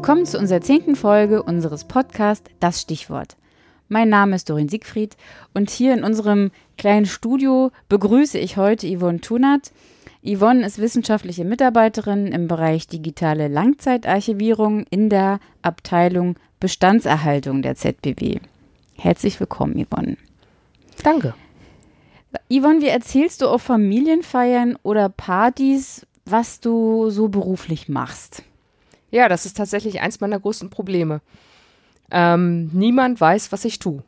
[0.00, 3.36] Willkommen zu unserer zehnten Folge unseres Podcasts Das Stichwort.
[3.90, 5.14] Mein Name ist Dorin Siegfried
[5.52, 9.72] und hier in unserem kleinen Studio begrüße ich heute Yvonne Tunert.
[10.24, 18.38] Yvonne ist wissenschaftliche Mitarbeiterin im Bereich digitale Langzeitarchivierung in der Abteilung Bestandserhaltung der ZBW.
[18.96, 20.16] Herzlich willkommen, Yvonne.
[21.04, 21.34] Danke.
[22.48, 28.44] Yvonne, wie erzählst du auf Familienfeiern oder Partys, was du so beruflich machst?
[29.10, 31.20] Ja, das ist tatsächlich eins meiner größten Probleme.
[32.10, 34.02] Ähm, niemand weiß, was ich tue.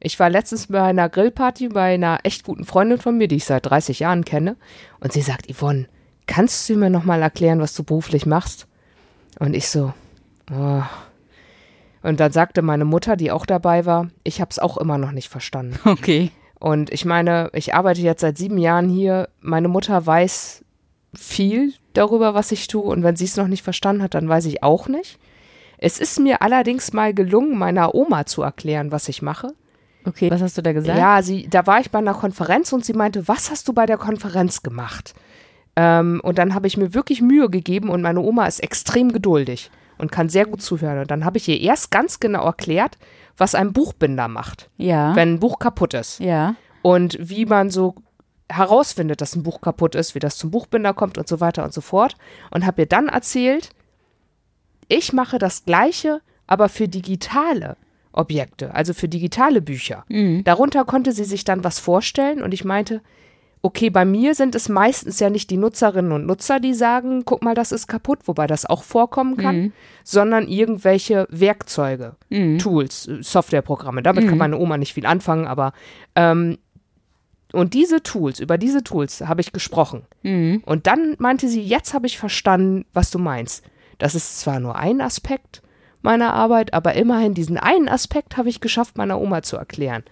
[0.00, 3.44] Ich war letztens bei einer Grillparty bei einer echt guten Freundin von mir, die ich
[3.44, 4.56] seit 30 Jahren kenne.
[5.00, 5.86] Und sie sagt, Yvonne,
[6.26, 8.66] kannst du mir nochmal erklären, was du beruflich machst?
[9.38, 9.92] Und ich so,
[10.50, 10.82] oh.
[12.02, 15.12] Und dann sagte meine Mutter, die auch dabei war, ich habe es auch immer noch
[15.12, 15.78] nicht verstanden.
[15.84, 16.30] Okay.
[16.58, 19.30] Und ich meine, ich arbeite jetzt seit sieben Jahren hier.
[19.40, 20.62] Meine Mutter weiß
[21.14, 22.82] viel darüber, was ich tue.
[22.82, 25.18] Und wenn sie es noch nicht verstanden hat, dann weiß ich auch nicht.
[25.78, 29.54] Es ist mir allerdings mal gelungen, meiner Oma zu erklären, was ich mache.
[30.04, 30.98] Okay, was hast du da gesagt?
[30.98, 33.86] Ja, sie, da war ich bei einer Konferenz und sie meinte, was hast du bei
[33.86, 35.14] der Konferenz gemacht?
[35.76, 39.70] Ähm, und dann habe ich mir wirklich Mühe gegeben und meine Oma ist extrem geduldig
[39.98, 40.98] und kann sehr gut zuhören.
[41.00, 42.98] Und dann habe ich ihr erst ganz genau erklärt,
[43.36, 45.14] was ein Buchbinder macht, Ja.
[45.16, 46.18] wenn ein Buch kaputt ist.
[46.20, 46.54] Ja.
[46.82, 47.94] Und wie man so
[48.50, 51.72] herausfindet, dass ein Buch kaputt ist, wie das zum Buchbinder kommt und so weiter und
[51.72, 52.16] so fort.
[52.50, 53.70] Und habe ihr dann erzählt,
[54.88, 57.76] ich mache das Gleiche, aber für digitale
[58.12, 60.04] Objekte, also für digitale Bücher.
[60.08, 60.42] Mhm.
[60.44, 63.02] Darunter konnte sie sich dann was vorstellen und ich meinte,
[63.62, 67.44] okay, bei mir sind es meistens ja nicht die Nutzerinnen und Nutzer, die sagen, guck
[67.44, 69.72] mal, das ist kaputt, wobei das auch vorkommen kann, Mhm.
[70.02, 72.58] sondern irgendwelche Werkzeuge, Mhm.
[72.58, 74.02] Tools, äh, Softwareprogramme.
[74.02, 74.38] Damit kann Mhm.
[74.38, 75.72] meine Oma nicht viel anfangen, aber
[76.16, 76.56] ähm,
[77.52, 80.02] und diese Tools, über diese Tools habe ich gesprochen.
[80.22, 80.62] Mhm.
[80.64, 83.64] Und dann meinte sie, jetzt habe ich verstanden, was du meinst.
[83.98, 85.62] Das ist zwar nur ein Aspekt
[86.02, 90.04] meiner Arbeit, aber immerhin diesen einen Aspekt habe ich geschafft, meiner Oma zu erklären.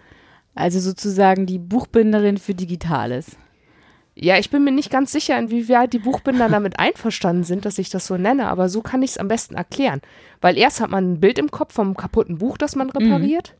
[0.54, 3.36] Also sozusagen die Buchbinderin für Digitales.
[4.14, 7.88] Ja, ich bin mir nicht ganz sicher, inwieweit die Buchbinder damit einverstanden sind, dass ich
[7.88, 10.00] das so nenne, aber so kann ich es am besten erklären.
[10.40, 13.54] Weil erst hat man ein Bild im Kopf vom kaputten Buch, das man repariert.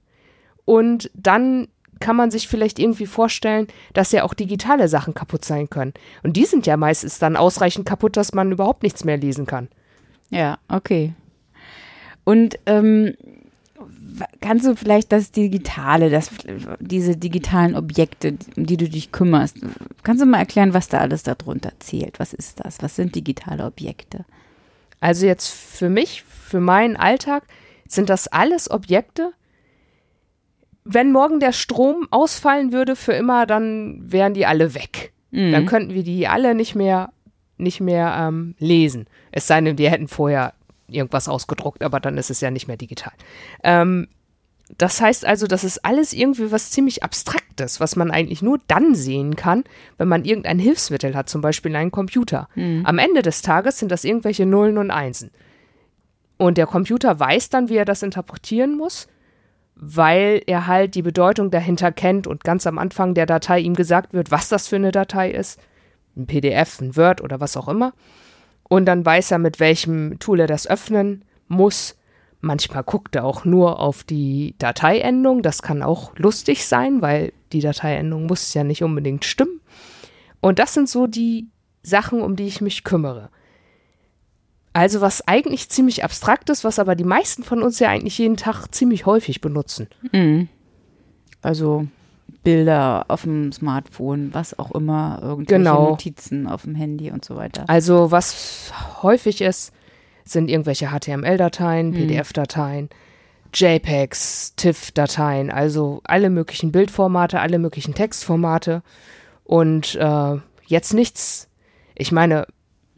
[0.65, 1.69] Und dann
[2.01, 5.95] kann man sich vielleicht irgendwie vorstellen, dass ja auch digitale Sachen kaputt sein können.
[6.23, 9.69] Und die sind ja meistens dann ausreichend kaputt, dass man überhaupt nichts mehr lesen kann.
[10.31, 11.15] Ja, okay.
[12.25, 13.15] Und ähm,
[14.41, 16.31] kannst du vielleicht das Digitale, das,
[16.81, 19.59] diese digitalen Objekte, um die du dich kümmerst,
[20.03, 22.19] kannst du mal erklären, was da alles darunter zählt?
[22.19, 22.83] Was ist das?
[22.83, 24.25] Was sind digitale Objekte?
[25.01, 27.45] Also jetzt für mich, für meinen Alltag,
[27.87, 29.33] sind das alles Objekte.
[30.91, 35.13] Wenn morgen der Strom ausfallen würde für immer, dann wären die alle weg.
[35.31, 35.53] Mhm.
[35.53, 37.13] Dann könnten wir die alle nicht mehr,
[37.59, 39.07] nicht mehr ähm, lesen.
[39.31, 40.55] Es sei denn, die hätten vorher
[40.89, 43.13] irgendwas ausgedruckt, aber dann ist es ja nicht mehr digital.
[43.63, 44.09] Ähm,
[44.79, 48.95] das heißt also, das ist alles irgendwie was ziemlich Abstraktes, was man eigentlich nur dann
[48.95, 49.65] sehen kann,
[49.97, 52.49] wenn man irgendein Hilfsmittel hat, zum Beispiel einen Computer.
[52.85, 55.31] Am Ende des Tages sind das irgendwelche Nullen und Einsen.
[56.37, 59.09] Und der Computer weiß dann, wie er das interpretieren muss,
[59.81, 64.13] weil er halt die Bedeutung dahinter kennt und ganz am Anfang der Datei ihm gesagt
[64.13, 65.61] wird, was das für eine Datei ist.
[66.17, 67.93] Ein PDF, ein Word oder was auch immer.
[68.69, 71.97] Und dann weiß er, mit welchem Tool er das öffnen muss.
[72.41, 75.43] Manchmal guckt er auch nur auf die Dateiendung.
[75.43, 79.61] Das kann auch lustig sein, weil die Dateiendung muss ja nicht unbedingt stimmen.
[80.41, 81.49] Und das sind so die
[81.83, 83.31] Sachen, um die ich mich kümmere.
[84.79, 88.37] Also was eigentlich ziemlich abstrakt ist, was aber die meisten von uns ja eigentlich jeden
[88.37, 89.89] Tag ziemlich häufig benutzen.
[90.13, 90.49] Mhm.
[91.43, 91.89] Also
[92.45, 95.91] Bilder auf dem Smartphone, was auch immer, irgendwelche Genau.
[95.91, 97.65] Notizen auf dem Handy und so weiter.
[97.67, 98.73] Also was
[99.03, 99.73] häufig ist,
[100.25, 102.89] sind irgendwelche HTML-Dateien, PDF-Dateien,
[103.53, 108.85] JPEGs, TIFF-Dateien, also alle möglichen Bildformate, alle möglichen Textformate
[109.43, 110.37] und äh,
[110.67, 111.49] jetzt nichts.
[111.97, 112.47] Ich meine,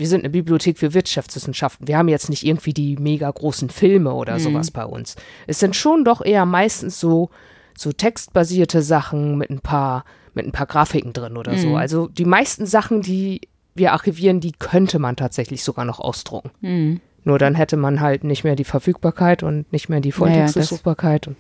[0.00, 1.87] wir sind eine Bibliothek für Wirtschaftswissenschaften.
[1.87, 5.14] Wir haben jetzt nicht irgendwie die mega großen Filme oder sowas bei uns.
[5.47, 7.31] Es sind schon doch eher meistens so
[7.79, 10.05] so textbasierte Sachen mit ein paar
[10.35, 11.76] mit ein paar Grafiken drin oder so.
[11.76, 13.43] Also die meisten Sachen, die
[13.75, 16.50] wir archivieren, die könnte man tatsächlich sogar noch ausdrucken.
[16.61, 17.00] Mhm.
[17.25, 20.19] Nur dann hätte man halt nicht mehr die Verfügbarkeit und nicht mehr die ja, das-
[20.19, 21.29] Volltextdurchsuchbarkeit.
[21.29, 21.37] und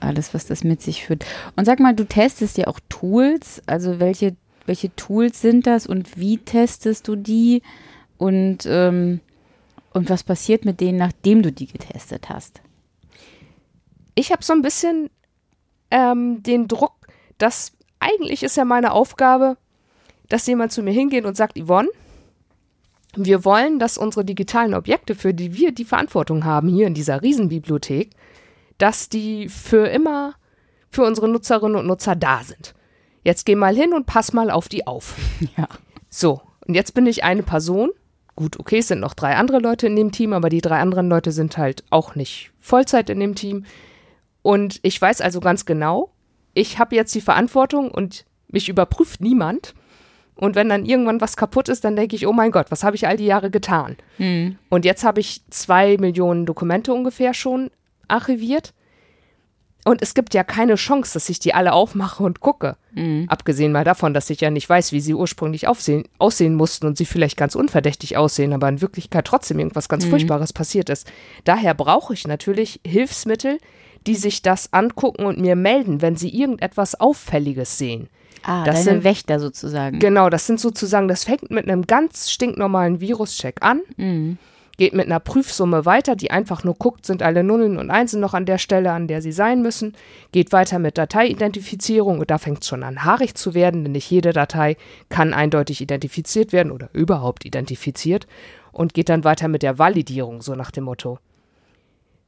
[0.00, 1.24] Alles, was das mit sich führt.
[1.56, 3.62] Und sag mal, du testest ja auch Tools.
[3.66, 4.36] Also welche,
[4.70, 7.62] welche Tools sind das und wie testest du die?
[8.16, 9.20] Und, ähm,
[9.92, 12.62] und was passiert mit denen, nachdem du die getestet hast?
[14.14, 15.10] ich habe so ein bisschen
[15.90, 16.94] ähm, den Druck,
[17.38, 19.56] dass eigentlich ist ja meine Aufgabe,
[20.28, 21.88] dass jemand zu mir hingeht und sagt, Yvonne,
[23.16, 27.22] wir wollen, dass unsere digitalen Objekte, für die wir die Verantwortung haben, hier in dieser
[27.22, 28.10] Riesenbibliothek,
[28.78, 30.34] dass die für immer
[30.90, 32.74] für unsere Nutzerinnen und Nutzer da sind.
[33.22, 35.16] Jetzt geh mal hin und pass mal auf die auf.
[35.56, 35.68] Ja.
[36.08, 37.90] So, und jetzt bin ich eine Person.
[38.34, 41.08] Gut, okay, es sind noch drei andere Leute in dem Team, aber die drei anderen
[41.08, 43.64] Leute sind halt auch nicht Vollzeit in dem Team.
[44.42, 46.10] Und ich weiß also ganz genau,
[46.54, 49.74] ich habe jetzt die Verantwortung und mich überprüft niemand.
[50.34, 52.96] Und wenn dann irgendwann was kaputt ist, dann denke ich, oh mein Gott, was habe
[52.96, 53.96] ich all die Jahre getan?
[54.16, 54.56] Mhm.
[54.70, 57.70] Und jetzt habe ich zwei Millionen Dokumente ungefähr schon
[58.08, 58.72] archiviert.
[59.84, 62.76] Und es gibt ja keine Chance, dass ich die alle aufmache und gucke.
[62.94, 63.24] Mhm.
[63.28, 66.96] Abgesehen mal davon, dass ich ja nicht weiß, wie sie ursprünglich aufsehen, aussehen mussten und
[66.98, 71.10] sie vielleicht ganz unverdächtig aussehen, aber in Wirklichkeit trotzdem irgendwas ganz Furchtbares passiert ist.
[71.44, 73.58] Daher brauche ich natürlich Hilfsmittel,
[74.06, 78.08] die sich das angucken und mir melden, wenn sie irgendetwas Auffälliges sehen.
[78.42, 79.98] Ah, Das sind- Wächter sozusagen.
[79.98, 84.38] Genau, das sind sozusagen, das fängt mit einem ganz stinknormalen Viruscheck an, Mhm.
[84.80, 88.32] Geht mit einer Prüfsumme weiter, die einfach nur guckt, sind alle Nullen und Einsen noch
[88.32, 89.94] an der Stelle, an der sie sein müssen,
[90.32, 94.10] geht weiter mit Dateiidentifizierung und da fängt es schon an, haarig zu werden, denn nicht
[94.10, 94.78] jede Datei
[95.10, 98.26] kann eindeutig identifiziert werden oder überhaupt identifiziert
[98.72, 101.18] und geht dann weiter mit der Validierung, so nach dem Motto.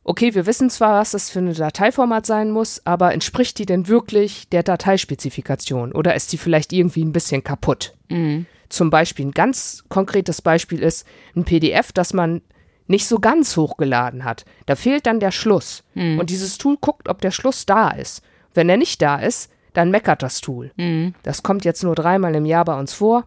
[0.05, 3.89] Okay, wir wissen zwar, was das für ein Dateiformat sein muss, aber entspricht die denn
[3.89, 7.95] wirklich der Dateispezifikation oder ist die vielleicht irgendwie ein bisschen kaputt?
[8.11, 8.45] Mhm.
[8.73, 12.41] Zum Beispiel ein ganz konkretes Beispiel ist ein PDF, das man
[12.87, 14.47] nicht so ganz hochgeladen hat.
[14.65, 15.85] Da fehlt dann der Schluss.
[16.19, 18.23] Und dieses Tool guckt, ob der Schluss da ist.
[18.55, 20.73] Wenn er nicht da ist, dann meckert das Tool.
[20.77, 21.15] Mhm.
[21.23, 23.27] Das kommt jetzt nur dreimal im Jahr bei uns vor.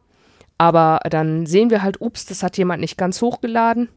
[0.58, 3.90] Aber dann sehen wir halt, ups, das hat jemand nicht ganz hochgeladen.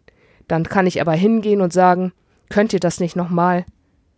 [0.48, 2.12] Dann kann ich aber hingehen und sagen,
[2.50, 3.64] könnt ihr das nicht nochmal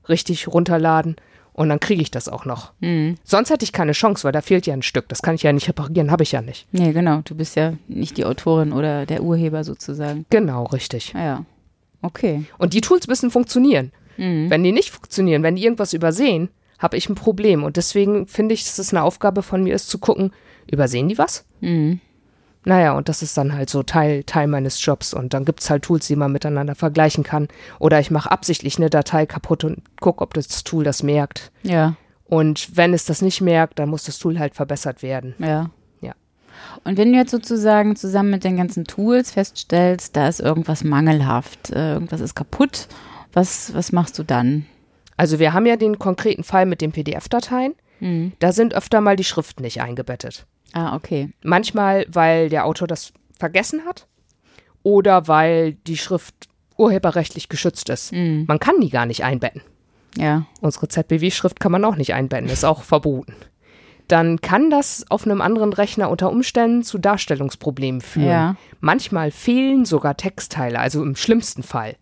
[0.09, 1.15] richtig runterladen?
[1.61, 2.73] Und dann kriege ich das auch noch.
[2.81, 3.17] Mhm.
[3.23, 5.11] Sonst hätte ich keine Chance, weil da fehlt ja ein Stück.
[5.11, 6.67] Das kann ich ja nicht reparieren, habe ich ja nicht.
[6.73, 7.21] Nee, genau.
[7.23, 10.25] Du bist ja nicht die Autorin oder der Urheber sozusagen.
[10.31, 11.13] Genau, richtig.
[11.15, 11.45] Ah, ja.
[12.01, 12.45] Okay.
[12.57, 13.93] Und die Tools müssen funktionieren.
[14.17, 14.49] Mhm.
[14.49, 16.49] Wenn die nicht funktionieren, wenn die irgendwas übersehen,
[16.79, 17.63] habe ich ein Problem.
[17.63, 20.33] Und deswegen finde ich, dass es eine Aufgabe von mir ist, zu gucken,
[20.67, 21.45] übersehen die was?
[21.61, 22.01] Mhm.
[22.65, 25.15] Naja, und das ist dann halt so Teil, Teil meines Jobs.
[25.15, 27.49] Und dann gibt es halt Tools, die man miteinander vergleichen kann.
[27.79, 31.53] Oder ich mache absichtlich eine Datei kaputt und gucke, ob das Tool das merkt.
[31.63, 31.97] Ja.
[32.27, 35.35] Und wenn es das nicht merkt, dann muss das Tool halt verbessert werden.
[35.39, 35.71] Ja.
[36.01, 36.13] Ja.
[36.85, 41.71] Und wenn du jetzt sozusagen zusammen mit den ganzen Tools feststellst, da ist irgendwas mangelhaft,
[41.71, 42.89] äh, irgendwas ist kaputt,
[43.33, 44.67] was, was machst du dann?
[45.17, 47.75] Also wir haben ja den konkreten Fall mit den PDF-Dateien.
[48.01, 48.33] Mhm.
[48.39, 50.47] Da sind öfter mal die Schriften nicht eingebettet.
[50.73, 51.31] Ah, okay.
[51.43, 54.07] Manchmal, weil der Autor das vergessen hat
[54.83, 58.13] oder weil die Schrift urheberrechtlich geschützt ist.
[58.13, 58.45] Mhm.
[58.49, 59.63] Man kann die gar nicht einbetten.
[60.17, 60.47] Ja.
[60.61, 63.35] Unsere ZBW-Schrift kann man auch nicht einbetten, ist auch verboten.
[64.09, 68.27] Dann kann das auf einem anderen Rechner unter Umständen zu Darstellungsproblemen führen.
[68.27, 68.57] Ja.
[68.81, 71.97] Manchmal fehlen sogar Textteile, also im schlimmsten Fall.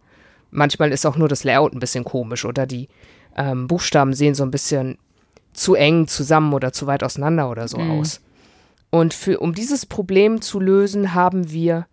[0.51, 2.89] Manchmal ist auch nur das Layout ein bisschen komisch oder die
[3.37, 4.97] ähm, Buchstaben sehen so ein bisschen
[5.53, 8.23] zu eng zusammen oder zu weit auseinander oder so aus.
[8.91, 11.87] Und für, um dieses Problem zu lösen, haben wir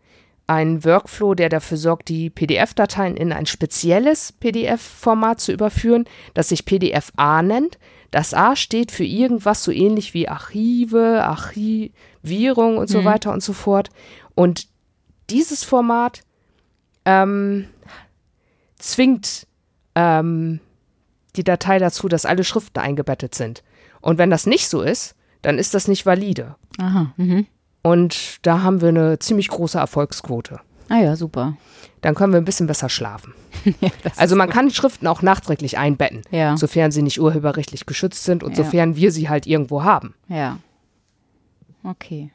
[0.47, 6.65] einen Workflow, der dafür sorgt, die PDF-Dateien in ein spezielles PDF-Format zu überführen, das sich
[6.65, 7.79] PDF-A nennt.
[8.11, 13.05] Das A steht für irgendwas so ähnlich wie Archive, Archivierung und so Mhm.
[13.05, 13.89] weiter und so fort.
[14.35, 14.67] Und
[15.31, 16.21] dieses Format
[17.05, 17.67] ähm,
[18.77, 19.47] zwingt
[19.95, 20.59] ähm,
[21.35, 23.63] die Datei dazu, dass alle Schriften eingebettet sind.
[23.99, 26.55] Und wenn das nicht so ist, dann ist das nicht valide.
[26.79, 27.13] Aha.
[27.17, 27.45] Mhm.
[27.83, 30.59] Und da haben wir eine ziemlich große Erfolgsquote.
[30.89, 31.55] Ah ja, super.
[32.01, 33.33] Dann können wir ein bisschen besser schlafen.
[33.81, 36.57] ja, Also man kann Schriften auch nachträglich einbetten, Ja.
[36.57, 38.63] sofern sie nicht urheberrechtlich geschützt sind und Ja.
[38.63, 40.15] sofern wir sie halt irgendwo haben.
[40.29, 40.57] Ja.
[41.83, 42.31] Okay.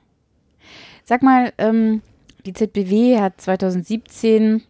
[1.05, 2.03] Sag mal, ähm,
[2.47, 4.63] die ZBW hat 2017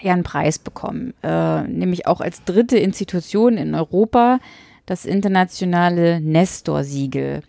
[0.00, 4.38] ja einen Preis bekommen, äh, nämlich auch als dritte Institution in Europa
[4.86, 7.42] das internationale Nestor-Siegel.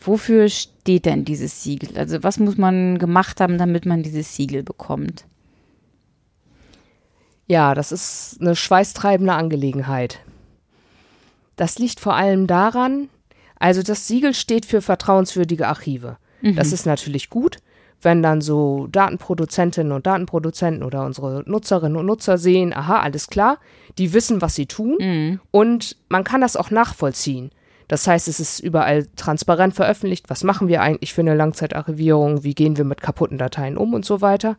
[0.00, 1.98] Wofür steht denn dieses Siegel?
[1.98, 5.24] Also was muss man gemacht haben, damit man dieses Siegel bekommt?
[7.48, 10.20] Ja, das ist eine schweißtreibende Angelegenheit.
[11.56, 13.08] Das liegt vor allem daran,
[13.58, 16.18] also das Siegel steht für vertrauenswürdige Archive.
[16.42, 17.56] Das ist natürlich gut,
[18.02, 23.58] wenn dann so Datenproduzentinnen und Datenproduzenten oder unsere Nutzerinnen und Nutzer sehen, aha, alles klar,
[23.98, 25.40] die wissen, was sie tun Mhm.
[25.50, 27.50] und man kann das auch nachvollziehen.
[27.88, 32.54] Das heißt, es ist überall transparent veröffentlicht, was machen wir eigentlich für eine Langzeitarchivierung, wie
[32.54, 34.56] gehen wir mit kaputten Dateien um und so weiter.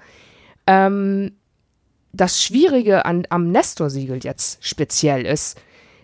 [0.66, 1.34] Ähm,
[2.14, 5.60] das Schwierige an, am Nestor-Siegel jetzt speziell ist,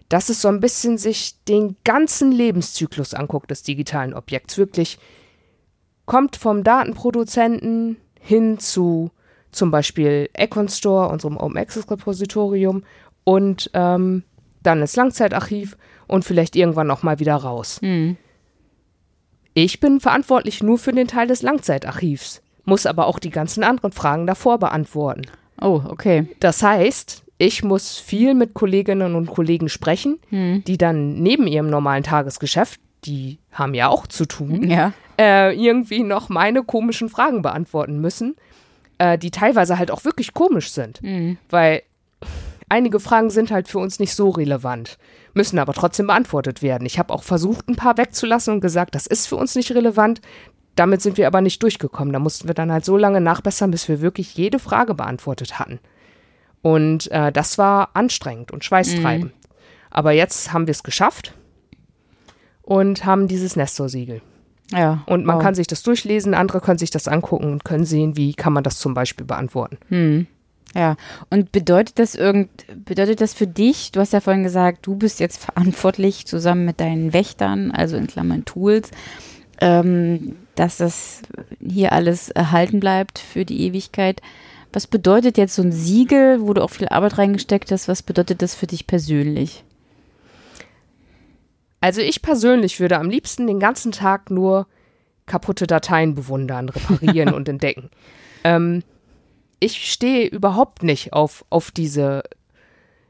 [0.10, 4.58] dass es so ein bisschen sich den ganzen Lebenszyklus anguckt des digitalen Objekts.
[4.58, 5.00] Wirklich
[6.06, 9.12] kommt vom Datenproduzenten hin zu
[9.52, 12.84] zum Beispiel Econ Store, unserem Open Access Repositorium
[13.24, 14.24] und ähm,
[14.64, 17.80] dann ins Langzeitarchiv und vielleicht irgendwann auch mal wieder raus.
[17.82, 18.18] Hm.
[19.54, 23.92] Ich bin verantwortlich nur für den Teil des Langzeitarchivs, muss aber auch die ganzen anderen
[23.92, 25.24] Fragen davor beantworten.
[25.62, 26.28] Oh, okay.
[26.40, 30.64] Das heißt, ich muss viel mit Kolleginnen und Kollegen sprechen, Hm.
[30.66, 34.94] die dann neben ihrem normalen Tagesgeschäft, die haben ja auch zu tun, Ja.
[35.20, 38.36] äh, irgendwie noch meine komischen Fragen beantworten müssen,
[38.98, 41.00] äh, die teilweise halt auch wirklich komisch sind.
[41.00, 41.38] Hm.
[41.50, 41.84] Weil
[42.70, 44.98] einige Fragen sind halt für uns nicht so relevant,
[45.34, 46.86] müssen aber trotzdem beantwortet werden.
[46.86, 50.22] Ich habe auch versucht, ein paar wegzulassen und gesagt, das ist für uns nicht relevant.
[50.76, 52.14] Damit sind wir aber nicht durchgekommen.
[52.14, 55.80] Da mussten wir dann halt so lange nachbessern, bis wir wirklich jede Frage beantwortet hatten.
[56.64, 59.34] Und äh, das war anstrengend und schweißtreibend.
[59.92, 61.36] Aber jetzt haben wir es geschafft
[62.64, 64.22] und haben dieses Nestor-Siegel.
[64.72, 65.04] Ja.
[65.06, 65.44] Und man wow.
[65.44, 68.64] kann sich das durchlesen, andere können sich das angucken und können sehen, wie kann man
[68.64, 69.78] das zum Beispiel beantworten.
[69.90, 70.28] Hm.
[70.76, 70.96] Ja,
[71.30, 72.50] und bedeutet das irgend,
[72.84, 76.80] bedeutet das für dich, du hast ja vorhin gesagt, du bist jetzt verantwortlich zusammen mit
[76.80, 78.90] deinen Wächtern, also in Klammern Tools,
[79.62, 81.22] ähm, dass das
[81.62, 84.22] hier alles erhalten bleibt für die Ewigkeit.
[84.72, 88.42] Was bedeutet jetzt so ein Siegel, wo du auch viel Arbeit reingesteckt hast, was bedeutet
[88.42, 89.64] das für dich persönlich?
[91.84, 94.68] Also ich persönlich würde am liebsten den ganzen Tag nur
[95.26, 97.90] kaputte Dateien bewundern, reparieren und entdecken.
[98.46, 98.84] Ähm,
[99.60, 102.24] ich stehe überhaupt nicht auf, auf diese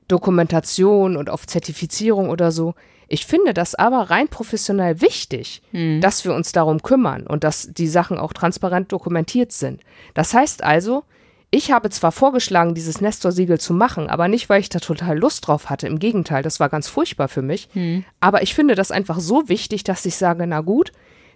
[0.08, 2.74] Dokumentation und auf Zertifizierung oder so.
[3.08, 5.62] Ich finde das aber rein professionell wichtig,
[6.02, 9.82] dass wir uns darum kümmern und dass die Sachen auch transparent dokumentiert sind.
[10.16, 11.04] Das heißt also,
[11.54, 15.48] ich habe zwar vorgeschlagen, dieses Nestor-Siegel zu machen, aber nicht, weil ich da total Lust
[15.48, 15.86] drauf hatte.
[15.86, 17.70] Im Gegenteil, das war ganz furchtbar für mich.
[18.20, 20.92] Aber ich finde das einfach so wichtig, dass ich sage, na gut,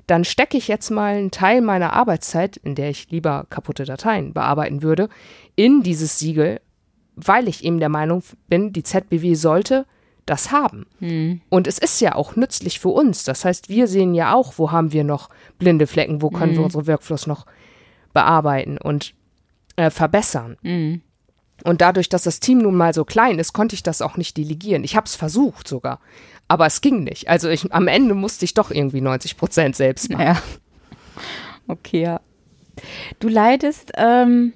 [0.07, 4.33] dann stecke ich jetzt mal einen Teil meiner Arbeitszeit, in der ich lieber kaputte Dateien
[4.33, 5.09] bearbeiten würde,
[5.55, 6.61] in dieses Siegel,
[7.15, 9.85] weil ich eben der Meinung bin, die ZBW sollte
[10.25, 10.87] das haben.
[11.49, 13.23] Und es ist ja auch nützlich für uns.
[13.23, 16.63] Das heißt, wir sehen ja auch, wo haben wir noch blinde Flecken, wo können wir
[16.63, 17.45] unsere Workflows noch
[18.13, 19.13] bearbeiten und
[19.77, 20.57] äh, verbessern.
[20.61, 21.01] Mhm.
[21.63, 24.37] Und dadurch, dass das Team nun mal so klein ist, konnte ich das auch nicht
[24.37, 24.83] delegieren.
[24.83, 25.99] Ich habe es versucht sogar,
[26.47, 27.29] aber es ging nicht.
[27.29, 30.23] Also ich, am Ende musste ich doch irgendwie 90 Prozent selbst machen.
[30.23, 30.41] Ja.
[31.67, 32.21] Okay, ja.
[33.19, 34.53] Du leitest, ähm,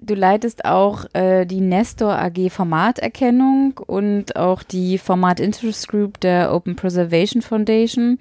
[0.00, 6.54] du leitest auch äh, die Nestor AG Formaterkennung und auch die Format Interest Group der
[6.54, 8.18] Open Preservation Foundation.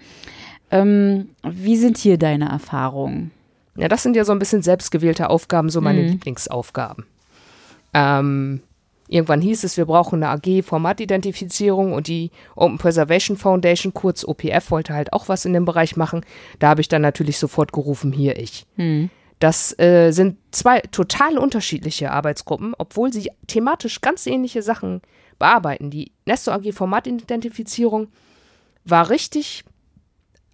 [0.69, 3.31] Ähm, wie sind hier deine Erfahrungen?
[3.77, 6.07] Ja, das sind ja so ein bisschen selbstgewählte Aufgaben, so meine Mhm.
[6.09, 7.05] Lieblingsaufgaben.
[7.93, 8.61] Ähm,
[9.07, 14.71] irgendwann hieß es, wir brauchen eine AG Formatidentifizierung und die Open Preservation Foundation, kurz OPF,
[14.71, 16.21] wollte halt auch was in dem Bereich machen.
[16.59, 18.65] Da habe ich dann natürlich sofort gerufen, hier ich.
[18.75, 19.09] Hm.
[19.39, 25.01] Das äh, sind zwei total unterschiedliche Arbeitsgruppen, obwohl sie thematisch ganz ähnliche Sachen
[25.37, 25.91] bearbeiten.
[25.91, 28.07] Die Nestor AG Formatidentifizierung
[28.83, 29.63] war richtig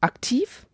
[0.02, 0.66] aktiv,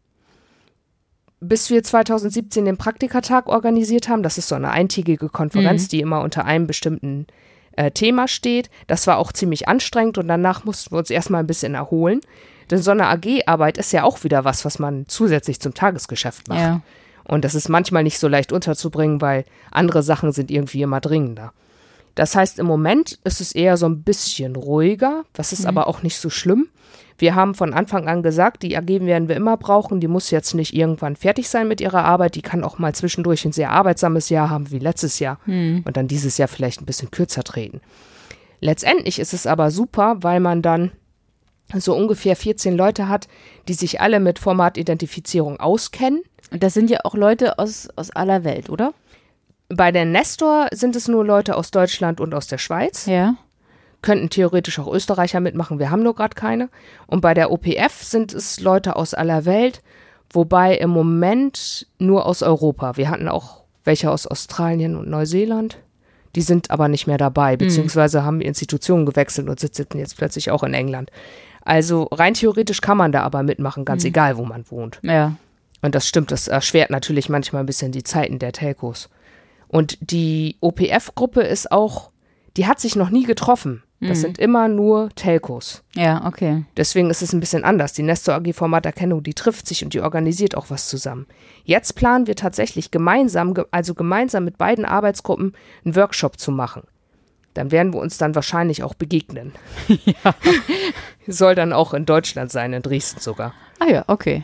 [1.41, 4.23] bis wir 2017 den Praktikatag organisiert haben.
[4.23, 7.27] Das ist so eine eintägige Konferenz, die immer unter einem bestimmten
[7.73, 8.69] äh, Thema steht.
[8.87, 12.21] Das war auch ziemlich anstrengend und danach mussten wir uns erstmal ein bisschen erholen.
[12.69, 16.59] Denn so eine AG-Arbeit ist ja auch wieder was, was man zusätzlich zum Tagesgeschäft macht.
[16.59, 16.81] Ja.
[17.23, 21.53] Und das ist manchmal nicht so leicht unterzubringen, weil andere Sachen sind irgendwie immer dringender.
[22.15, 26.03] Das heißt, im Moment ist es eher so ein bisschen ruhiger, was ist aber auch
[26.03, 26.69] nicht so schlimm.
[27.19, 29.99] Wir haben von Anfang an gesagt, die AG werden wir immer brauchen.
[29.99, 32.35] Die muss jetzt nicht irgendwann fertig sein mit ihrer Arbeit.
[32.35, 35.37] Die kann auch mal zwischendurch ein sehr arbeitsames Jahr haben, wie letztes Jahr.
[35.85, 37.81] Und dann dieses Jahr vielleicht ein bisschen kürzer treten.
[38.61, 40.91] Letztendlich ist es aber super, weil man dann
[41.75, 43.27] so ungefähr 14 Leute hat,
[43.67, 46.23] die sich alle mit Formatidentifizierung auskennen.
[46.51, 48.93] Und das sind ja auch Leute aus, aus aller Welt, oder?
[49.69, 53.05] Bei der Nestor sind es nur Leute aus Deutschland und aus der Schweiz.
[53.05, 53.35] Ja.
[54.01, 56.69] Könnten theoretisch auch Österreicher mitmachen, wir haben nur gerade keine.
[57.05, 59.81] Und bei der OPF sind es Leute aus aller Welt,
[60.31, 62.97] wobei im Moment nur aus Europa.
[62.97, 65.77] Wir hatten auch welche aus Australien und Neuseeland.
[66.35, 70.63] Die sind aber nicht mehr dabei, beziehungsweise haben Institutionen gewechselt und sitzen jetzt plötzlich auch
[70.63, 71.11] in England.
[71.63, 74.99] Also rein theoretisch kann man da aber mitmachen, ganz egal, wo man wohnt.
[75.01, 75.35] Ja.
[75.81, 79.09] Und das stimmt, das erschwert natürlich manchmal ein bisschen die Zeiten der Telcos.
[79.69, 82.11] Und die OPF-Gruppe ist auch,
[82.57, 83.83] die hat sich noch nie getroffen.
[84.01, 85.83] Das sind immer nur Telcos.
[85.93, 86.63] Ja, okay.
[86.77, 87.91] Deswegen ist es ein bisschen anders.
[87.91, 91.27] Die Nestor AG Formaterkennung, die trifft sich und die organisiert auch was zusammen.
[91.65, 95.51] Jetzt planen wir tatsächlich gemeinsam, ge- also gemeinsam mit beiden Arbeitsgruppen,
[95.83, 96.83] einen Workshop zu machen.
[97.55, 99.51] Dann werden wir uns dann wahrscheinlich auch begegnen.
[101.27, 103.53] Soll dann auch in Deutschland sein, in Dresden sogar.
[103.79, 104.43] Ah ja, okay.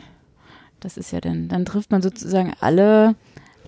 [0.81, 3.15] Das ist ja dann, dann trifft man sozusagen alle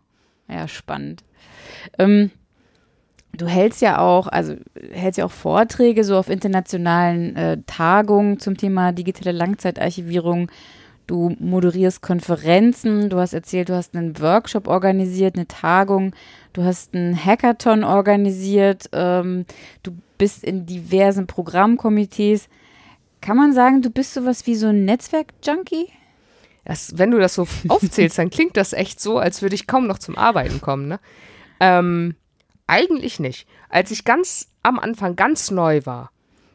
[0.49, 1.23] ja, spannend.
[1.97, 2.29] Ähm,
[3.37, 4.55] du hältst ja auch, also
[4.91, 10.51] hältst ja auch Vorträge so auf internationalen äh, Tagungen zum Thema digitale Langzeitarchivierung.
[11.11, 16.15] Du moderierst Konferenzen, du hast erzählt, du hast einen Workshop organisiert, eine Tagung,
[16.53, 19.45] du hast einen Hackathon organisiert, ähm,
[19.83, 22.47] du bist in diversen Programmkomitees.
[23.19, 25.89] Kann man sagen, du bist sowas wie so ein Netzwerk-Junkie?
[26.93, 29.99] wenn du das so aufzählst, dann klingt das echt so, als würde ich kaum noch
[29.99, 30.87] zum Arbeiten kommen.
[30.87, 31.01] Ne?
[31.59, 32.15] Ähm,
[32.67, 33.49] eigentlich nicht.
[33.67, 36.10] Als ich ganz am Anfang ganz neu war,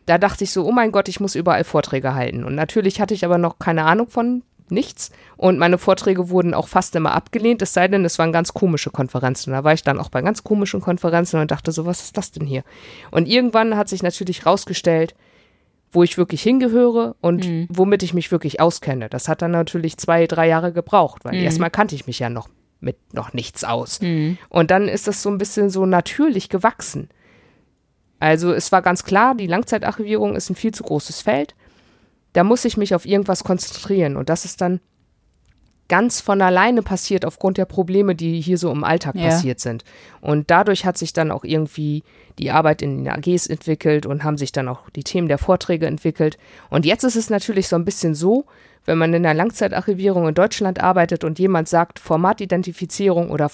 [0.06, 2.44] da dachte ich so, oh mein Gott, ich muss überall Vorträge halten.
[2.44, 5.10] Und natürlich hatte ich aber noch keine Ahnung von nichts.
[5.36, 8.90] Und meine Vorträge wurden auch fast immer abgelehnt, es sei denn, es waren ganz komische
[8.90, 9.52] Konferenzen.
[9.52, 12.32] Da war ich dann auch bei ganz komischen Konferenzen und dachte so, was ist das
[12.32, 12.64] denn hier?
[13.10, 15.14] Und irgendwann hat sich natürlich rausgestellt,
[15.92, 17.66] wo ich wirklich hingehöre und mhm.
[17.70, 19.08] womit ich mich wirklich auskenne.
[19.08, 21.44] Das hat dann natürlich zwei, drei Jahre gebraucht, weil mhm.
[21.44, 22.48] erstmal kannte ich mich ja noch
[22.80, 24.00] mit noch nichts aus.
[24.00, 24.36] Mhm.
[24.48, 27.08] Und dann ist das so ein bisschen so natürlich gewachsen.
[28.18, 31.54] Also es war ganz klar, die Langzeitarchivierung ist ein viel zu großes Feld.
[32.32, 34.16] Da muss ich mich auf irgendwas konzentrieren.
[34.16, 34.80] Und das ist dann
[35.88, 39.26] ganz von alleine passiert aufgrund der Probleme, die hier so im Alltag ja.
[39.28, 39.84] passiert sind.
[40.20, 42.02] Und dadurch hat sich dann auch irgendwie
[42.38, 45.86] die Arbeit in den AGs entwickelt und haben sich dann auch die Themen der Vorträge
[45.86, 46.38] entwickelt.
[46.70, 48.46] Und jetzt ist es natürlich so ein bisschen so,
[48.84, 53.48] wenn man in der Langzeitarchivierung in Deutschland arbeitet und jemand sagt Formatidentifizierung oder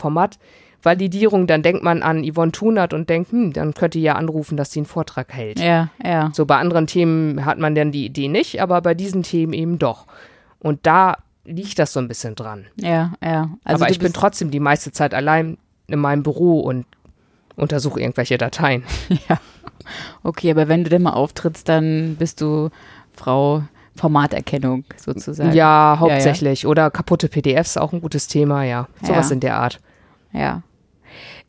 [0.82, 4.72] Formatvalidierung, dann denkt man an Yvonne Thunert und denkt, hm, dann könnte ja anrufen, dass
[4.72, 5.60] sie einen Vortrag hält.
[5.60, 6.30] Ja, ja.
[6.34, 9.78] So bei anderen Themen hat man dann die Idee nicht, aber bei diesen Themen eben
[9.78, 10.06] doch.
[10.58, 12.66] Und da liegt das so ein bisschen dran.
[12.76, 13.50] Ja, ja.
[13.64, 15.56] Also aber ich bin trotzdem die meiste Zeit allein
[15.86, 16.86] in meinem Büro und
[17.56, 18.84] untersuche irgendwelche Dateien.
[19.28, 19.38] ja.
[20.22, 22.70] Okay, aber wenn du denn mal auftrittst, dann bist du
[23.14, 23.62] Frau
[23.94, 25.52] Formaterkennung sozusagen.
[25.52, 26.62] Ja, hauptsächlich.
[26.62, 26.70] Ja, ja.
[26.70, 28.88] Oder kaputte PDFs, auch ein gutes Thema, ja.
[29.02, 29.34] Sowas ja.
[29.34, 29.80] in der Art.
[30.32, 30.62] Ja.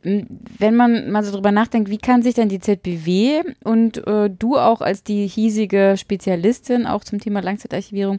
[0.04, 4.58] Wenn man mal so drüber nachdenkt, wie kann sich denn die ZBW und äh, du
[4.58, 8.18] auch als die hiesige Spezialistin auch zum Thema Langzeitarchivierung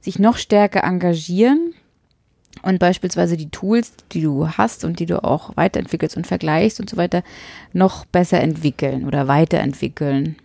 [0.00, 1.74] sich noch stärker engagieren
[2.62, 6.88] und beispielsweise die Tools, die du hast und die du auch weiterentwickelst und vergleichst und
[6.88, 7.22] so weiter,
[7.74, 10.36] noch besser entwickeln oder weiterentwickeln?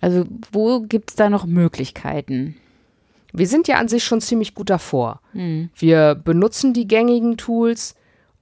[0.00, 2.56] Also wo gibt es da noch Möglichkeiten?
[3.32, 5.20] Wir sind ja an sich schon ziemlich gut davor.
[5.32, 5.70] Hm.
[5.74, 7.96] Wir benutzen die gängigen Tools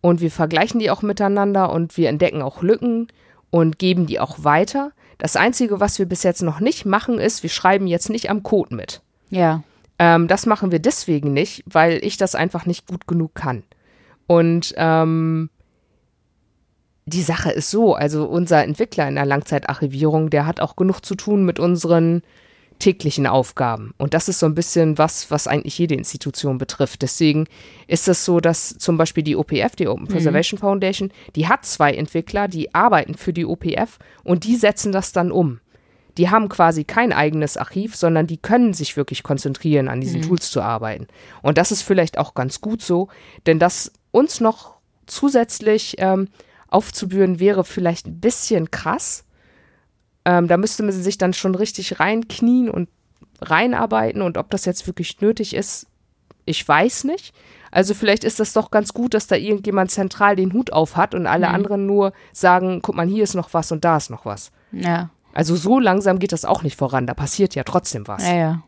[0.06, 3.08] und wir vergleichen die auch miteinander und wir entdecken auch Lücken
[3.50, 4.92] und geben die auch weiter.
[5.18, 8.44] Das Einzige, was wir bis jetzt noch nicht machen, ist, wir schreiben jetzt nicht am
[8.44, 9.02] Code mit.
[9.30, 9.64] Ja.
[9.98, 13.64] Ähm, das machen wir deswegen nicht, weil ich das einfach nicht gut genug kann.
[14.28, 15.50] Und ähm,
[17.06, 21.16] die Sache ist so, also unser Entwickler in der Langzeitarchivierung, der hat auch genug zu
[21.16, 22.22] tun mit unseren
[22.78, 23.94] täglichen Aufgaben.
[23.98, 27.02] Und das ist so ein bisschen was, was eigentlich jede Institution betrifft.
[27.02, 27.46] Deswegen
[27.86, 30.08] ist es so, dass zum Beispiel die OPF, die Open mhm.
[30.08, 30.58] Preservation.
[30.58, 35.32] Foundation, die hat zwei Entwickler, die arbeiten für die OPF und die setzen das dann
[35.32, 35.60] um.
[36.18, 40.28] Die haben quasi kein eigenes Archiv, sondern die können sich wirklich konzentrieren, an diesen mhm.
[40.28, 41.08] Tools zu arbeiten.
[41.42, 43.08] Und das ist vielleicht auch ganz gut so,
[43.46, 46.28] denn das uns noch zusätzlich ähm,
[46.68, 49.24] aufzubühren wäre vielleicht ein bisschen krass.
[50.26, 52.88] Ähm, da müsste man sich dann schon richtig reinknien und
[53.40, 55.86] reinarbeiten und ob das jetzt wirklich nötig ist,
[56.44, 57.32] ich weiß nicht.
[57.70, 61.14] Also vielleicht ist das doch ganz gut, dass da irgendjemand zentral den Hut auf hat
[61.14, 61.54] und alle mhm.
[61.54, 64.50] anderen nur sagen, guck mal, hier ist noch was und da ist noch was.
[64.72, 65.10] Ja.
[65.32, 67.06] Also so langsam geht das auch nicht voran.
[67.06, 68.26] Da passiert ja trotzdem was.
[68.26, 68.62] Ja, ja.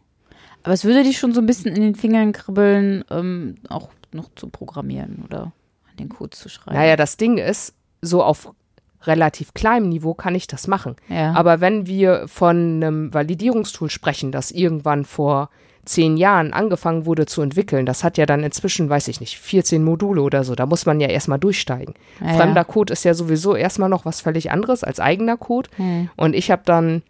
[0.63, 4.31] Aber es würde dich schon so ein bisschen in den Fingern kribbeln, ähm, auch noch
[4.37, 5.53] zu programmieren oder
[5.91, 6.77] an den Code zu schreiben.
[6.77, 8.53] Naja, das Ding ist, so auf
[9.03, 10.97] relativ kleinem Niveau kann ich das machen.
[11.09, 11.33] Ja.
[11.33, 15.51] Aber wenn wir von einem Validierungstool sprechen, das irgendwann vor
[15.85, 19.83] zehn Jahren angefangen wurde zu entwickeln, das hat ja dann inzwischen, weiß ich nicht, 14
[19.83, 21.95] Module oder so, da muss man ja erstmal durchsteigen.
[22.21, 22.65] Ja, Fremder ja.
[22.65, 25.71] Code ist ja sowieso erstmal noch was völlig anderes als eigener Code.
[25.79, 26.11] Mhm.
[26.17, 27.03] Und ich habe dann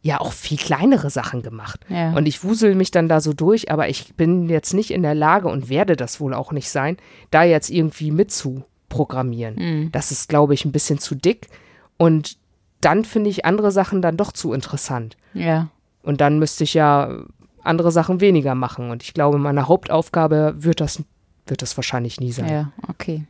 [0.00, 1.80] ja auch viel kleinere Sachen gemacht.
[1.88, 2.12] Ja.
[2.12, 5.14] Und ich wusel mich dann da so durch, aber ich bin jetzt nicht in der
[5.14, 6.96] Lage und werde das wohl auch nicht sein,
[7.30, 9.54] da jetzt irgendwie mitzu programmieren.
[9.56, 9.92] Mhm.
[9.92, 11.48] Das ist, glaube ich, ein bisschen zu dick.
[11.96, 12.38] Und
[12.80, 15.16] dann finde ich andere Sachen dann doch zu interessant.
[15.34, 15.68] Ja.
[16.02, 17.24] Und dann müsste ich ja
[17.62, 18.90] andere Sachen weniger machen.
[18.90, 21.02] Und ich glaube, meine Hauptaufgabe wird das,
[21.46, 22.48] wird das wahrscheinlich nie sein.
[22.48, 23.24] Ja, okay.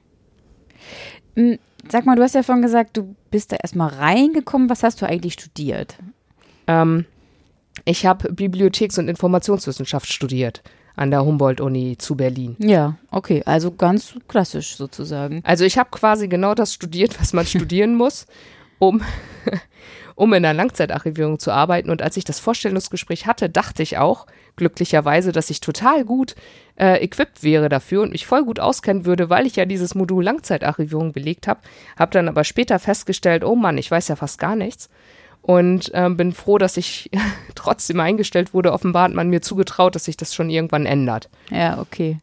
[1.34, 4.70] Hm, sag mal, du hast ja vorhin gesagt, du bist da erstmal reingekommen.
[4.70, 5.98] Was hast du eigentlich studiert?
[6.66, 7.06] Ähm,
[7.84, 10.62] ich habe Bibliotheks- und Informationswissenschaft studiert
[10.98, 12.56] an der Humboldt-Uni zu Berlin.
[12.58, 15.40] Ja, okay, also ganz klassisch sozusagen.
[15.44, 18.26] Also ich habe quasi genau das studiert, was man studieren muss,
[18.80, 19.02] um,
[20.16, 21.90] um in der Langzeitarchivierung zu arbeiten.
[21.90, 26.34] Und als ich das Vorstellungsgespräch hatte, dachte ich auch glücklicherweise, dass ich total gut
[26.76, 30.24] äh, equipped wäre dafür und mich voll gut auskennen würde, weil ich ja dieses Modul
[30.24, 31.61] Langzeitarchivierung belegt habe.
[31.96, 34.90] Habe dann aber später festgestellt, oh Mann, ich weiß ja fast gar nichts
[35.48, 37.11] und ähm, bin froh, dass ich
[37.54, 38.70] trotzdem eingestellt wurde.
[38.70, 41.30] Offenbar hat man mir zugetraut, dass sich das schon irgendwann ändert.
[41.50, 42.18] Ja, okay.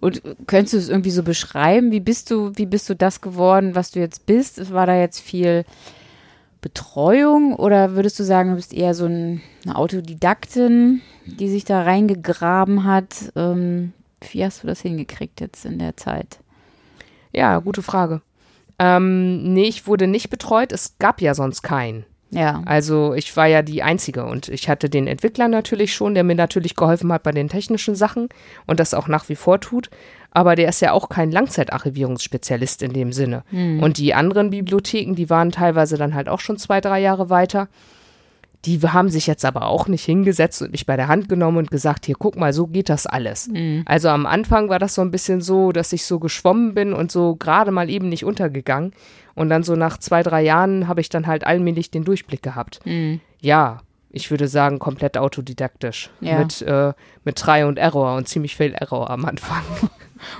[0.00, 1.92] Und könntest du es irgendwie so beschreiben?
[1.92, 4.72] Wie bist du, wie bist du das geworden, was du jetzt bist?
[4.72, 5.66] War da jetzt viel
[6.62, 11.82] Betreuung oder würdest du sagen, du bist eher so ein, eine Autodidaktin, die sich da
[11.82, 13.30] reingegraben hat?
[13.36, 13.92] Ähm,
[14.30, 16.38] wie hast du das hingekriegt jetzt in der Zeit?
[17.30, 18.22] Ja, gute Frage.
[18.78, 20.72] Ähm, nee, ich wurde nicht betreut.
[20.72, 22.06] Es gab ja sonst keinen.
[22.30, 22.62] Ja.
[22.66, 26.34] Also ich war ja die Einzige und ich hatte den Entwickler natürlich schon, der mir
[26.34, 28.28] natürlich geholfen hat bei den technischen Sachen
[28.66, 29.90] und das auch nach wie vor tut.
[30.30, 33.44] Aber der ist ja auch kein Langzeitarchivierungsspezialist in dem Sinne.
[33.52, 33.80] Mhm.
[33.82, 37.68] Und die anderen Bibliotheken, die waren teilweise dann halt auch schon zwei, drei Jahre weiter.
[38.64, 41.70] Die haben sich jetzt aber auch nicht hingesetzt und mich bei der Hand genommen und
[41.70, 43.48] gesagt, hier guck mal, so geht das alles.
[43.48, 43.82] Mhm.
[43.86, 47.12] Also am Anfang war das so ein bisschen so, dass ich so geschwommen bin und
[47.12, 48.92] so gerade mal eben nicht untergegangen.
[49.34, 52.80] Und dann so nach zwei, drei Jahren habe ich dann halt allmählich den Durchblick gehabt.
[52.84, 53.20] Mhm.
[53.40, 56.10] Ja, ich würde sagen, komplett autodidaktisch.
[56.20, 56.38] Ja.
[56.38, 56.92] Mit, äh,
[57.24, 59.62] mit Try und Error und ziemlich viel Error am Anfang.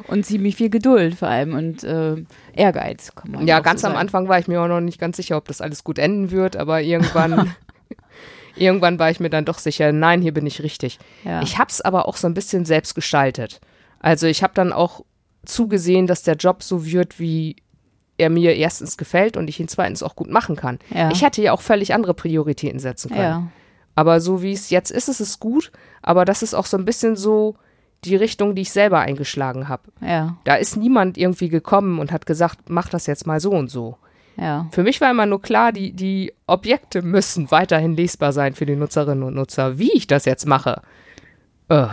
[0.06, 2.16] Und ziemlich viel Geduld vor allem und äh,
[2.54, 3.12] Ehrgeiz.
[3.44, 5.60] ja, ganz so am Anfang war ich mir auch noch nicht ganz sicher, ob das
[5.60, 7.54] alles gut enden wird, aber irgendwann,
[8.56, 10.98] irgendwann war ich mir dann doch sicher, nein, hier bin ich richtig.
[11.24, 11.42] Ja.
[11.42, 13.60] Ich habe es aber auch so ein bisschen selbst gestaltet.
[14.00, 15.04] Also ich habe dann auch
[15.44, 17.56] zugesehen, dass der Job so wird, wie
[18.16, 20.78] er mir erstens gefällt und ich ihn zweitens auch gut machen kann.
[20.94, 21.10] Ja.
[21.10, 23.22] Ich hätte ja auch völlig andere Prioritäten setzen können.
[23.22, 23.48] Ja.
[23.96, 25.72] Aber so wie es jetzt ist, ist es gut.
[26.02, 27.56] Aber das ist auch so ein bisschen so
[28.04, 29.84] die Richtung, die ich selber eingeschlagen habe.
[30.00, 30.36] Ja.
[30.44, 33.96] Da ist niemand irgendwie gekommen und hat gesagt, mach das jetzt mal so und so.
[34.36, 34.66] Ja.
[34.72, 38.76] Für mich war immer nur klar, die, die Objekte müssen weiterhin lesbar sein für die
[38.76, 39.78] Nutzerinnen und Nutzer.
[39.78, 40.82] Wie ich das jetzt mache,
[41.68, 41.86] äh,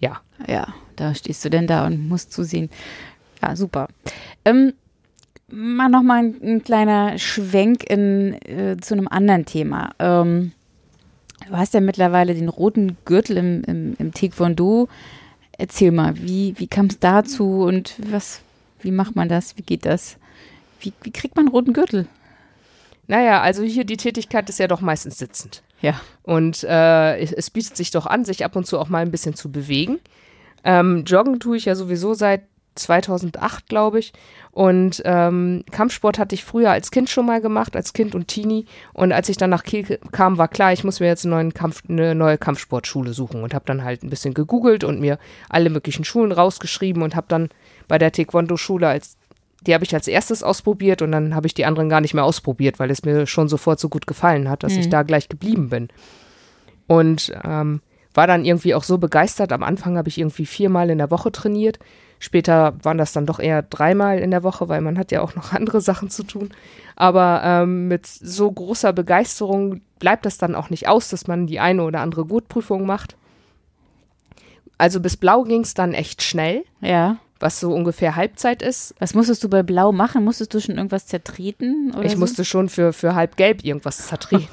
[0.00, 0.20] ja.
[0.46, 2.70] Ja, da stehst du denn da und musst zusehen.
[3.42, 3.88] Ja, super.
[4.44, 4.72] Ähm,
[5.48, 9.90] mal nochmal ein, ein kleiner Schwenk in, äh, zu einem anderen Thema.
[9.98, 10.52] Ähm,
[11.48, 14.88] du hast ja mittlerweile den roten Gürtel im, im, im Taekwondo.
[15.56, 18.40] Erzähl mal, wie, wie kam es dazu und was,
[18.80, 19.56] wie macht man das?
[19.56, 20.16] Wie geht das?
[20.80, 22.06] Wie, wie kriegt man einen roten Gürtel?
[23.06, 25.62] Naja, also hier die Tätigkeit ist ja doch meistens sitzend.
[25.80, 26.00] Ja.
[26.22, 29.10] Und äh, es, es, bietet sich doch an, sich ab und zu auch mal ein
[29.10, 29.98] bisschen zu bewegen.
[30.64, 32.42] Ähm, joggen tue ich ja sowieso seit
[32.74, 34.12] 2008, glaube ich.
[34.52, 38.66] Und ähm, Kampfsport hatte ich früher als Kind schon mal gemacht, als Kind und Teenie.
[38.92, 42.14] Und als ich dann nach Kiel kam, war klar, ich muss mir jetzt Kampf, eine
[42.14, 46.32] neue Kampfsportschule suchen und habe dann halt ein bisschen gegoogelt und mir alle möglichen Schulen
[46.32, 47.50] rausgeschrieben und habe dann
[47.86, 49.16] bei der Taekwondo-Schule als
[49.66, 52.24] die habe ich als erstes ausprobiert und dann habe ich die anderen gar nicht mehr
[52.24, 54.80] ausprobiert, weil es mir schon sofort so gut gefallen hat, dass mhm.
[54.80, 55.88] ich da gleich geblieben bin.
[56.86, 57.80] Und ähm,
[58.14, 59.52] war dann irgendwie auch so begeistert.
[59.52, 61.78] Am Anfang habe ich irgendwie viermal in der Woche trainiert
[62.20, 65.34] Später waren das dann doch eher dreimal in der Woche, weil man hat ja auch
[65.34, 66.50] noch andere Sachen zu tun.
[66.96, 71.60] Aber ähm, mit so großer Begeisterung bleibt das dann auch nicht aus, dass man die
[71.60, 73.16] eine oder andere Gutprüfung macht.
[74.78, 76.64] Also bis Blau ging es dann echt schnell.
[76.80, 77.16] Ja.
[77.40, 78.94] Was so ungefähr Halbzeit ist.
[78.98, 80.24] Was musstest du bei Blau machen?
[80.24, 81.94] Musstest du schon irgendwas zertreten?
[82.02, 82.18] ich so?
[82.18, 84.48] musste schon für, für Halbgelb irgendwas zertreten.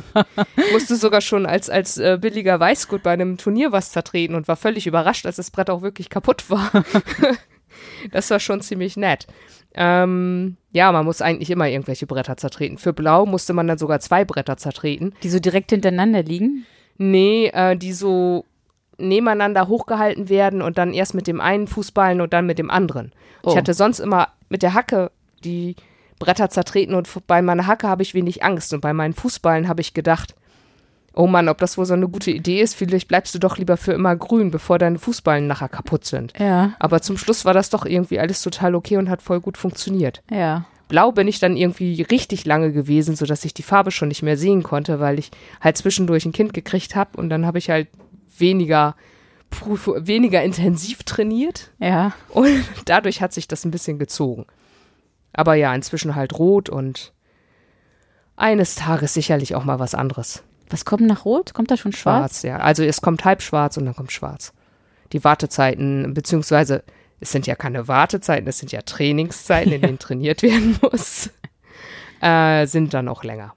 [0.57, 4.47] ich musste sogar schon als, als äh, billiger Weißgut bei einem Turnier was zertreten und
[4.47, 6.71] war völlig überrascht, als das Brett auch wirklich kaputt war.
[8.11, 9.27] Das war schon ziemlich nett.
[9.73, 12.77] Ähm, ja, man muss eigentlich immer irgendwelche Bretter zertreten.
[12.77, 15.13] Für Blau musste man dann sogar zwei Bretter zertreten.
[15.23, 16.65] Die so direkt hintereinander liegen?
[16.97, 18.45] Nee, äh, die so
[18.97, 23.11] nebeneinander hochgehalten werden und dann erst mit dem einen Fußballen und dann mit dem anderen.
[23.43, 23.51] Oh.
[23.51, 25.11] Ich hatte sonst immer mit der Hacke
[25.43, 25.75] die
[26.19, 29.81] Bretter zertreten und bei meiner Hacke habe ich wenig Angst und bei meinen Fußballen habe
[29.81, 30.35] ich gedacht,
[31.13, 33.77] oh Mann, ob das wohl so eine gute Idee ist, vielleicht bleibst du doch lieber
[33.77, 36.33] für immer grün, bevor deine Fußballen nachher kaputt sind.
[36.37, 36.73] Ja.
[36.79, 40.21] Aber zum Schluss war das doch irgendwie alles total okay und hat voll gut funktioniert.
[40.29, 40.65] Ja.
[40.87, 44.37] Blau bin ich dann irgendwie richtig lange gewesen, sodass ich die Farbe schon nicht mehr
[44.37, 47.87] sehen konnte, weil ich halt zwischendurch ein Kind gekriegt habe und dann habe ich halt
[48.39, 48.95] weniger
[49.61, 51.71] weniger intensiv trainiert.
[51.79, 52.13] Ja.
[52.29, 54.45] Und dadurch hat sich das ein bisschen gezogen.
[55.33, 57.13] Aber ja, inzwischen halt rot und
[58.35, 60.43] eines Tages sicherlich auch mal was anderes.
[60.69, 61.53] Was kommt nach Rot?
[61.53, 62.41] Kommt da schon schwarz?
[62.41, 62.57] Schwarz, ja.
[62.57, 64.53] Also es kommt halb schwarz und dann kommt schwarz.
[65.13, 66.83] Die Wartezeiten, beziehungsweise
[67.19, 71.29] es sind ja keine Wartezeiten, es sind ja Trainingszeiten, in denen trainiert werden muss,
[72.21, 73.53] äh, sind dann auch länger.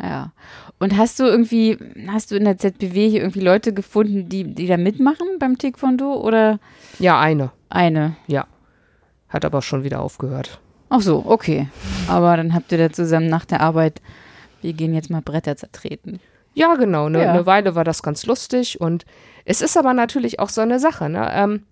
[0.00, 0.32] Ja.
[0.78, 1.76] Und hast du irgendwie,
[2.08, 6.14] hast du in der ZBW hier irgendwie Leute gefunden, die, die da mitmachen beim Taekwondo
[6.20, 6.60] oder
[6.98, 7.50] Ja, eine.
[7.68, 8.16] eine?
[8.26, 8.46] Ja.
[9.28, 10.60] Hat aber schon wieder aufgehört.
[10.88, 11.68] Ach so, okay.
[12.08, 14.00] Aber dann habt ihr da zusammen nach der Arbeit,
[14.62, 16.20] wir gehen jetzt mal Bretter zertreten.
[16.54, 17.06] Ja, genau.
[17.06, 17.32] Eine Ja.
[17.34, 19.04] ne Weile war das ganz lustig und
[19.44, 21.08] es ist aber natürlich auch so eine Sache.
[21.08, 21.28] Ne?
[21.32, 21.62] Ähm,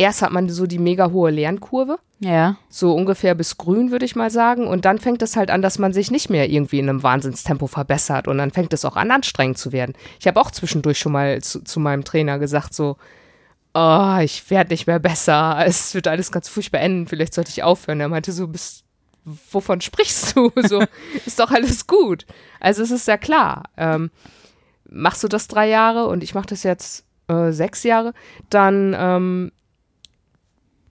[0.00, 2.56] erst hat man so die mega hohe Lernkurve, Ja.
[2.68, 4.66] so ungefähr bis grün, würde ich mal sagen.
[4.66, 7.66] Und dann fängt es halt an, dass man sich nicht mehr irgendwie in einem Wahnsinnstempo
[7.66, 9.94] verbessert und dann fängt es auch an, anstrengend zu werden.
[10.18, 12.96] Ich habe auch zwischendurch schon mal zu, zu meinem Trainer gesagt, so,
[13.74, 17.62] oh, ich werde nicht mehr besser, es wird alles ganz furchtbar enden, vielleicht sollte ich
[17.62, 18.00] aufhören.
[18.00, 18.84] Er meinte so, bist,
[19.24, 20.50] wovon sprichst du?
[20.68, 20.82] So,
[21.26, 22.26] ist doch alles gut.
[22.58, 24.10] Also es ist ja klar, ähm,
[24.88, 28.12] machst du das drei Jahre und ich mache das jetzt äh, sechs Jahre,
[28.50, 29.52] dann ähm,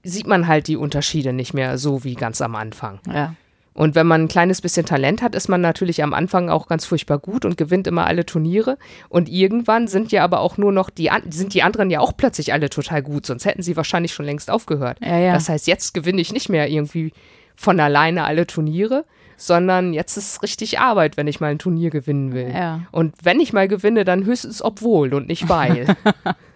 [0.03, 2.99] sieht man halt die Unterschiede nicht mehr so wie ganz am Anfang.
[3.11, 3.35] Ja.
[3.73, 6.85] Und wenn man ein kleines bisschen Talent hat, ist man natürlich am Anfang auch ganz
[6.85, 8.77] furchtbar gut und gewinnt immer alle Turniere.
[9.07, 12.51] Und irgendwann sind ja aber auch nur noch die, sind die anderen ja auch plötzlich
[12.51, 14.97] alle total gut, sonst hätten sie wahrscheinlich schon längst aufgehört.
[15.01, 15.33] Ja, ja.
[15.33, 17.13] Das heißt, jetzt gewinne ich nicht mehr irgendwie
[17.55, 19.05] von alleine alle Turniere,
[19.37, 22.51] sondern jetzt ist es richtig Arbeit, wenn ich mal ein Turnier gewinnen will.
[22.53, 22.81] Ja.
[22.91, 25.95] Und wenn ich mal gewinne, dann höchstens obwohl und nicht weil.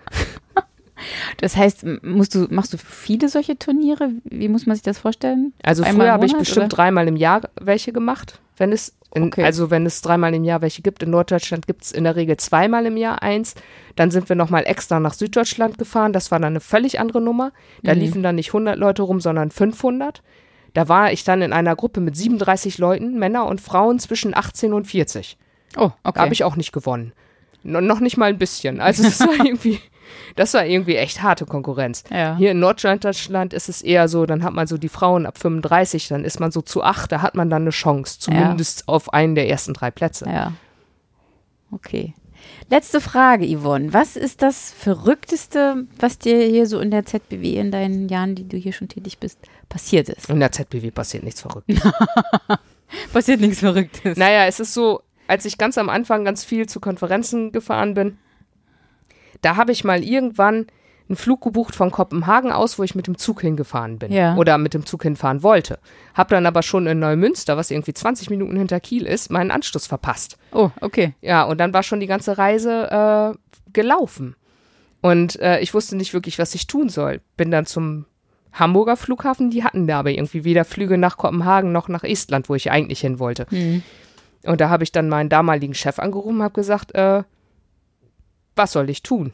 [1.38, 4.10] Das heißt, musst du, machst du viele solche Turniere?
[4.24, 5.54] Wie muss man sich das vorstellen?
[5.64, 6.76] Also Einmal früher habe ich bestimmt oder?
[6.76, 9.44] dreimal im Jahr welche gemacht, wenn es in, Okay.
[9.44, 11.04] also wenn es dreimal im Jahr welche gibt.
[11.04, 13.54] In Norddeutschland gibt es in der Regel zweimal im Jahr eins.
[13.96, 16.14] Dann sind wir nochmal extra nach Süddeutschland gefahren.
[16.14, 17.52] Das war dann eine völlig andere Nummer.
[17.84, 18.00] Da Mhm.
[18.02, 20.24] liefen dann nicht 100 Leute rum, sondern 500.
[20.74, 24.74] Da war ich dann in einer Gruppe mit 37 Leuten, Männer und Frauen zwischen 18
[24.74, 25.38] und 40.
[25.78, 26.12] Oh, okay.
[26.16, 27.14] Da habe ich auch nicht gewonnen.
[27.62, 28.82] No, noch nicht mal ein bisschen.
[28.82, 29.80] Also das war irgendwie,
[30.36, 32.04] das war irgendwie echt harte Konkurrenz.
[32.10, 32.36] Ja.
[32.38, 36.08] Hier in Norddeutschland ist es eher so, dann hat man so die Frauen ab 35,
[36.08, 39.36] dann ist man so zu acht, da hat man dann eine Chance, zumindest auf einen
[39.36, 40.26] der ersten drei Plätze.
[40.26, 40.54] Ja.
[41.72, 42.14] Okay.
[42.70, 43.94] Letzte Frage, Yvonne.
[43.94, 48.48] Was ist das Verrückteste, was dir hier so in der ZBW in deinen Jahren, die
[48.48, 49.40] du hier schon tätig bist,
[49.70, 50.30] passiert ist?
[50.30, 51.82] In der ZBW passiert nichts Verrücktes.
[53.12, 54.18] Passiert nichts Verrücktes.
[54.18, 58.20] naja, es ist so, als ich ganz am Anfang ganz viel zu Konferenzen gefahren bin,
[59.44, 60.68] da habe ich mal irgendwann
[61.10, 64.12] einen Flug gebucht von Kopenhagen aus, wo ich mit dem Zug hingefahren bin.
[64.12, 64.36] Ja.
[64.38, 65.80] Oder mit dem Zug hinfahren wollte.
[66.14, 69.86] Hab dann aber schon in Neumünster, was irgendwie 20 Minuten hinter Kiel ist, meinen Anschluss
[69.86, 70.38] verpasst.
[70.54, 71.14] Oh, okay.
[71.22, 73.38] Ja, und dann war schon die ganze Reise äh,
[73.74, 74.36] gelaufen.
[75.02, 77.20] Und äh, ich wusste nicht wirklich, was ich tun soll.
[77.36, 78.06] Bin dann zum
[78.54, 82.56] Hamburger Flughafen, die hatten da aber irgendwie weder Flüge nach Kopenhagen noch nach Estland, wo
[82.56, 83.46] ich eigentlich hin wollte.
[84.46, 87.24] Und da habe ich dann meinen damaligen Chef angerufen und habe gesagt, äh,
[88.56, 89.34] was soll ich tun?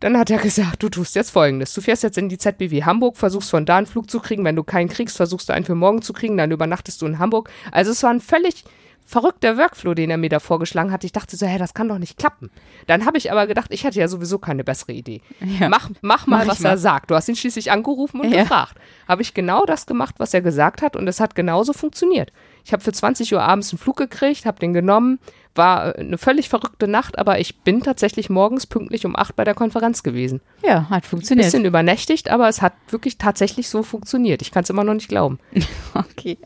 [0.00, 1.74] Dann hat er gesagt, du tust jetzt folgendes.
[1.74, 4.44] Du fährst jetzt in die ZBW Hamburg, versuchst von da einen Flug zu kriegen.
[4.44, 7.18] Wenn du keinen kriegst, versuchst du einen für morgen zu kriegen, dann übernachtest du in
[7.18, 7.50] Hamburg.
[7.72, 8.64] Also es war ein völlig
[9.04, 11.02] verrückter Workflow, den er mir da vorgeschlagen hat.
[11.02, 12.50] Ich dachte so, hä, das kann doch nicht klappen.
[12.86, 15.22] Dann habe ich aber gedacht, ich hatte ja sowieso keine bessere Idee.
[15.40, 15.70] Ja.
[15.70, 16.68] Mach, mach mal, Mach was mal.
[16.70, 17.10] er sagt.
[17.10, 18.42] Du hast ihn schließlich angerufen und Ja.
[18.42, 18.74] gefragt.
[19.08, 22.32] Habe ich genau das gemacht, was er gesagt hat und es hat genauso funktioniert.
[22.68, 25.20] Ich habe für 20 Uhr abends einen Flug gekriegt, habe den genommen,
[25.54, 29.44] war äh, eine völlig verrückte Nacht, aber ich bin tatsächlich morgens pünktlich um 8 bei
[29.44, 30.42] der Konferenz gewesen.
[30.62, 31.46] Ja, hat funktioniert.
[31.46, 34.42] Bisschen übernächtigt, aber es hat wirklich tatsächlich so funktioniert.
[34.42, 35.38] Ich kann es immer noch nicht glauben.
[35.94, 36.36] Okay.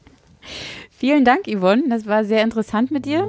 [0.91, 1.83] Vielen Dank, Yvonne.
[1.89, 3.23] Das war sehr interessant mit dir.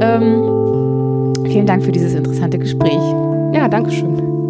[0.00, 3.02] Ähm, vielen Dank für dieses interessante Gespräch.
[3.52, 4.45] Ja, danke schön.